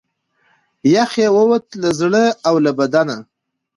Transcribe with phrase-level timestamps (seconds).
[0.95, 3.17] یخ یې ووتی له زړه او له بدنه